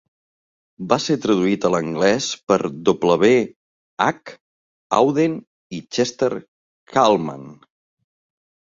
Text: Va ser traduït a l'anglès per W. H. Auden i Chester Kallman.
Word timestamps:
Va 0.93 0.97
ser 1.07 1.17
traduït 1.25 1.67
a 1.69 1.71
l'anglès 1.73 2.29
per 2.53 2.57
W. 2.93 3.31
H. 4.09 4.35
Auden 5.03 5.39
i 5.81 5.85
Chester 5.95 6.35
Kallman. 6.99 7.51